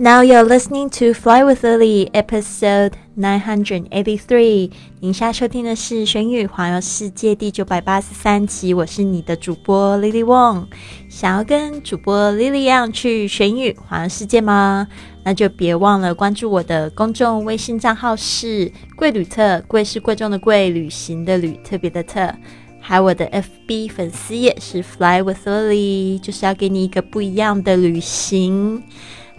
[0.00, 4.70] Now you're listening to Fly with Lily, episode nine hundred eighty-three。
[5.00, 8.72] 您现在收听的是《玄宇环游世界》第九百八十三集。
[8.72, 10.68] 我是你的主播 Lily Wong。
[11.10, 14.88] 想要跟主播 Lily 一样去玄宇环游世界吗？
[15.22, 22.34] 那就别忘了关注我的公众微信账号是“贵旅特”，贵是贵重的贵，旅行的旅，特别的特。
[22.80, 28.82] 还有我的 FB 粉丝页是 Fly with Lily，就是要给你一个不一样的旅行。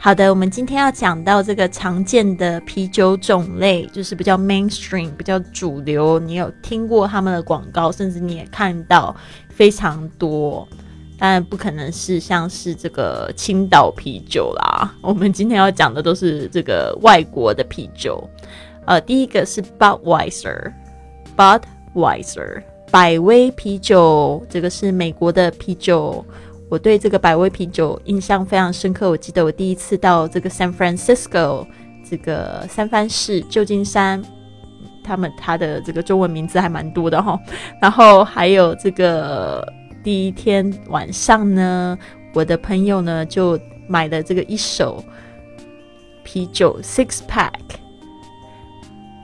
[0.04, 6.18] 好的，我们今天要讲到这个常见的啤酒种类，就是比较 mainstream、比较主流。
[6.18, 9.16] 你有听过他们的广告，甚至你也看到
[9.50, 10.68] 非常多。
[11.20, 14.92] 当然不可能是像是这个青岛啤酒啦。
[15.04, 18.28] 我们今天要讲的都是这个外国的啤酒。
[18.88, 26.26] 呃，第一个是 Budweiser，Budweiser 百威啤酒，这个是美国的啤酒。
[26.72, 29.10] 我对这个百威啤酒印象非常深刻。
[29.10, 31.68] 我记得我第一次到这个 San Francisco，
[32.10, 34.24] 这个三藩市旧金山，
[35.04, 37.38] 他们他的这个中文名字还蛮多的哈。
[37.82, 39.68] 然后还有这个
[40.02, 42.00] 第一天晚上呢，
[42.34, 43.60] 我的朋友呢就
[43.90, 45.04] 买了这个一手
[46.24, 47.52] 啤酒 six pack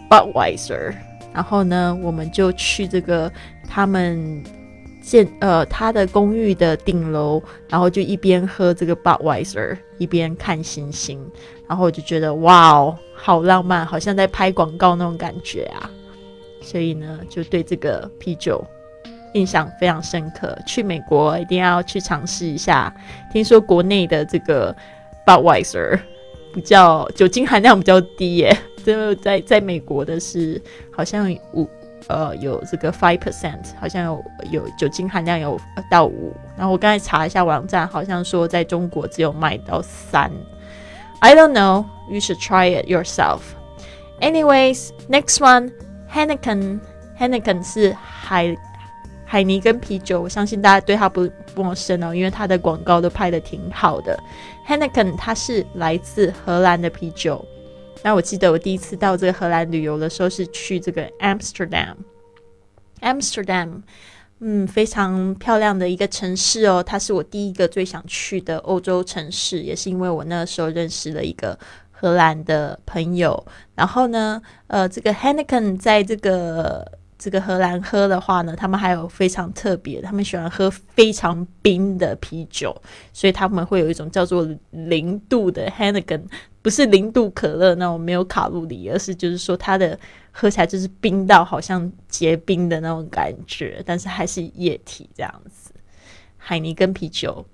[0.09, 0.94] Budweiser，
[1.33, 3.31] 然后呢我们就去这个
[3.69, 4.44] 他们。
[5.08, 11.25] 建呃，他的公寓的顶楼，然后就一边喝这个 Budweiser，一边看星星，
[11.66, 15.89] 然后我就觉得哇哦，好浪漫，好像在拍广告那种感觉啊！
[16.61, 18.61] 所以呢，就对这个啤酒
[19.33, 20.53] 印象非常深刻。
[20.67, 22.94] 去美国一定要去尝试一下。
[23.31, 24.75] 听说国内的这个
[25.25, 26.02] Budweiser
[26.53, 31.66] 比较酒精含量比较低耶， 就在在美国的是好像五。
[32.09, 36.33] 呃，有这个 five percent，好像有有酒精含量有到五。
[36.58, 40.31] 然后我刚才查一下网站，好像说在中国只有卖到三。
[41.19, 41.85] I don't know.
[42.09, 43.39] You should try it yourself.
[44.22, 45.72] Anyways, next one,
[46.13, 46.79] Heineken.
[47.19, 48.56] Heineken 是海
[49.25, 54.18] 海尼根啤酒，我相信大家对它不陌生哦，因为它的广告都拍的挺好的。
[54.68, 57.44] Heineken 它是来自荷兰的啤酒。
[58.07, 63.81] 那我记得我第一次到这个荷兰旅游的时候是去这个 Amsterdam，Amsterdam，
[64.40, 66.81] 嗯，非常漂亮的一个城市哦。
[66.81, 71.59] 它是我第一个最想去的欧洲城市，也是因为我那时候认识了一个
[71.91, 73.45] 荷兰的朋友。
[73.75, 76.89] 然后呢，呃，这个 Henneken 在这个。
[77.19, 82.79] 这个荷兰喝的话呢，他们还有非常特别，他们喜欢喝非常冰的啤酒，
[83.12, 86.22] 所以他们会有一种叫做零度的 Henneken
[86.67, 89.97] 不是零度可乐那种没有卡路里，而是就是说它的
[90.33, 95.72] 喝起来就是冰到好像结冰的那种感觉，但是还是液体这样子。
[96.35, 97.45] 海尼根啤酒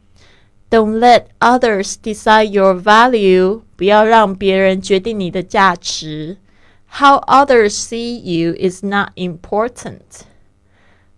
[0.71, 3.61] Don't let others decide your value。
[3.77, 6.39] 不要让别人决定你的价值。
[6.99, 10.23] How others see you is not important.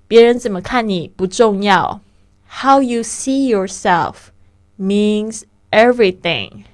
[0.08, 2.00] 别人怎么看你不重要。
[2.48, 4.30] How you see yourself
[4.76, 6.64] means everything.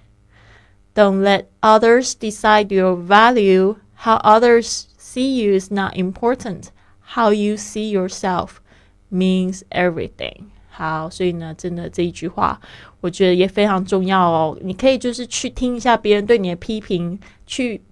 [0.95, 3.77] Don't let others decide your value.
[4.05, 6.71] How others see you is not important.
[7.15, 8.61] How you see yourself
[9.11, 10.47] means everything.
[10.71, 12.61] 好，所以呢，真的这一句话，
[13.01, 14.59] 我觉得也非常重要哦。
[14.63, 17.83] 你可以就是去听一下别人对你的批评，去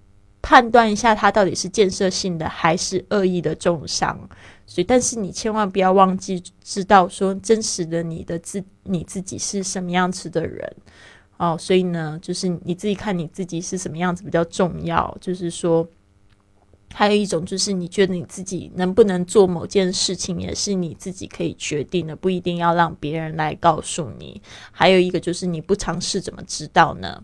[0.41, 4.27] 判断一下他到底是建设性的还是恶意的重伤。
[4.66, 10.76] 所以，但是你千万不要忘记知道说真实的你的自你自己是什么样子的人
[11.36, 11.56] 哦。
[11.58, 15.16] 所以呢，就是你自己看你自己是什么样子比较重要。
[15.20, 15.88] 就是说。
[16.94, 24.40] 还有一种就是你觉得你自己能不能做某件事情，也是你自己可以决定的，不一定要让别人来告诉你。
[24.70, 27.22] 还有一个就是你不尝试怎么知道呢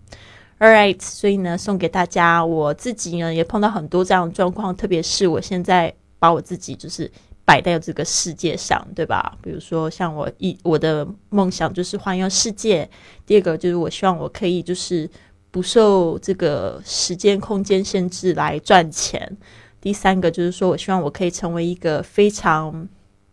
[0.59, 7.11] ？All right，所以呢，送给大家，我自己呢也碰到很多这样的状况，特别是我现在把我自己就是
[7.45, 9.37] 摆在这个世界上，对吧？
[9.43, 12.89] 比如说像我一我的梦想就是环游世界，
[13.27, 15.09] 第二个就是我希望我可以就是
[15.51, 19.37] 不受这个时间空间限制来赚钱。
[19.81, 22.89] 第三个就是说，我希望我可以成为一个非常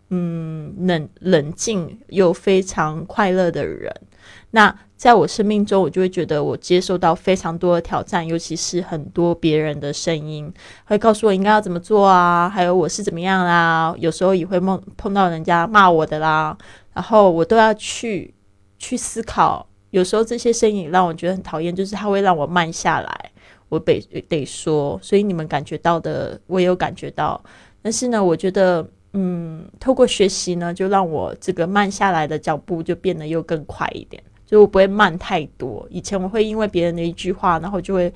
[0.10, 3.94] 嗯冷冷静又非常快乐的人。
[4.52, 10.54] 那在我生命中，我就会觉得我接受到非常多的挑战，尤其是很多别人的声音
[10.84, 13.96] 会告诉我应该要怎么做啊，还有我是怎么样啦。
[13.98, 16.58] 有时候也会梦碰到人家骂我的啦，
[16.94, 18.34] 然后我都要去
[18.78, 19.66] 去思考。
[19.92, 23.32] 有时候这些声音让我觉得很讨厌，就是它会让我慢下来。
[23.70, 27.42] 我得得说，所以你们感觉到的，我也有感觉到。
[27.82, 35.86] 但是呢，我觉得，嗯，透过学习呢，就让我这个慢下来的脚步就变得又更快一点，就我不会慢太多。
[35.92, 38.12] 以前我会因为别人的一句话，然后就会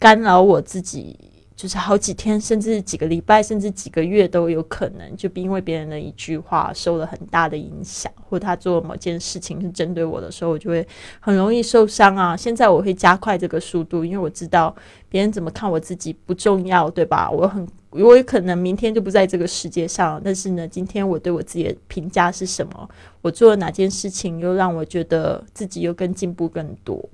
[0.00, 1.16] 干扰我自己。
[1.56, 10.86] 就是好几天，甚至几个礼拜，甚至几个月都有可能，就因为别人的一句话受了很大的影响，或他做某件事情是针对我的时候，我就会
[11.18, 12.36] 很容易受伤啊。
[12.36, 14.74] 现在我会加快这个速度，因为我知道
[15.08, 17.30] 别人怎么看我自己不重要，对吧？
[17.30, 22.86] 我很，我有可能明天就不在这个世界上，但是呢，今天我对我自己的评价是什么？
[23.22, 27.08] 我做了哪件事情又让我觉得自己又更进步更多？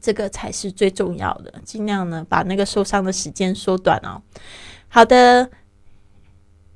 [0.00, 4.22] 这个才是最重要的，尽量呢把那个受伤的时间缩短哦。
[4.88, 5.50] 好的，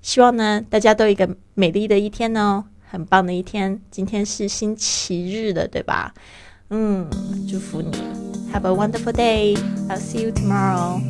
[0.02, 3.80] 希望呢大家都有一个美丽的一天哦，很棒的一天。
[3.90, 6.14] 今天是星期日的，对吧？
[6.70, 7.08] 嗯，
[7.50, 7.90] 祝福你
[8.52, 9.56] ，Have a wonderful day.
[9.88, 11.00] I'll see you tomorrow.